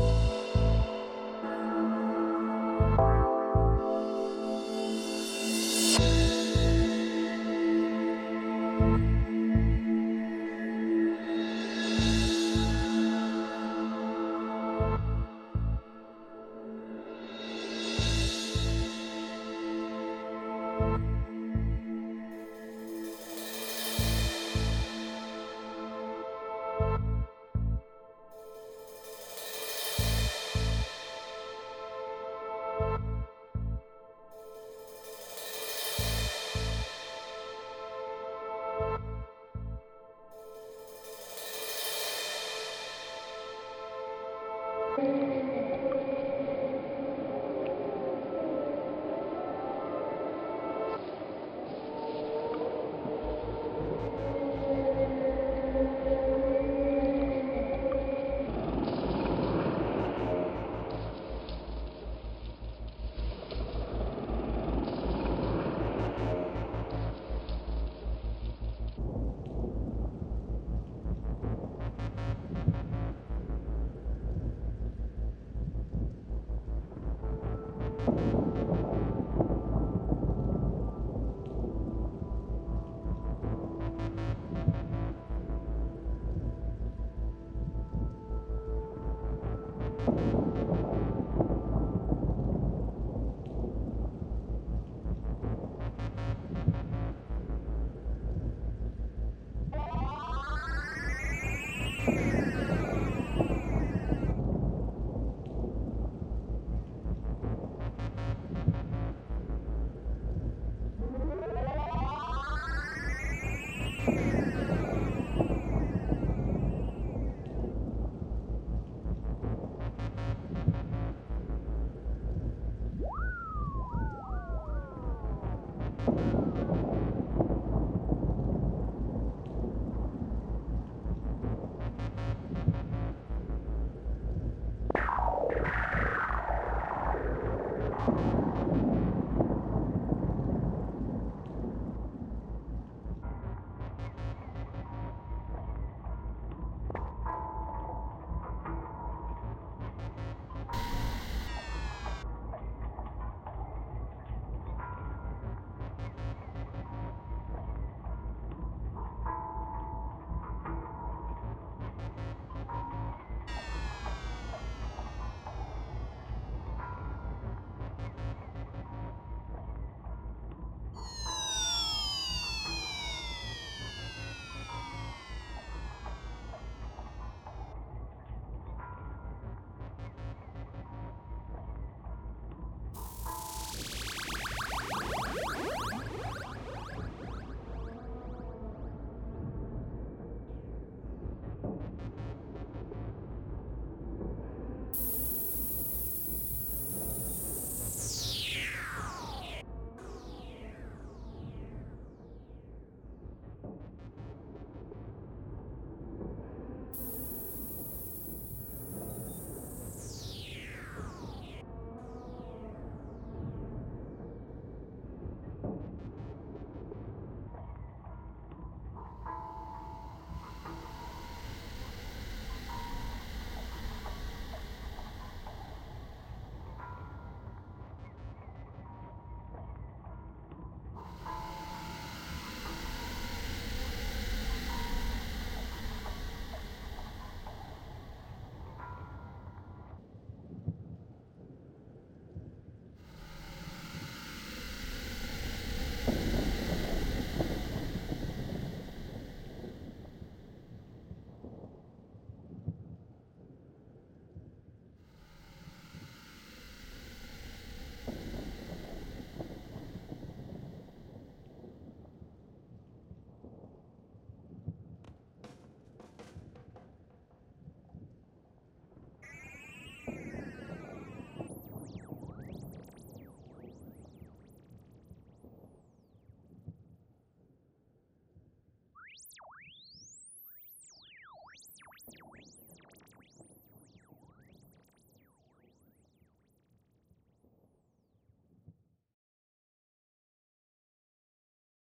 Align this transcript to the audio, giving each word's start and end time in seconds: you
you 0.00 0.29